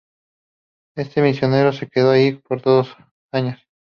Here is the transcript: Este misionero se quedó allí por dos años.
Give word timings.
Este 0.95 1.21
misionero 1.21 1.71
se 1.73 1.87
quedó 1.87 2.09
allí 2.09 2.31
por 2.33 2.63
dos 2.63 2.97
años. 3.31 3.59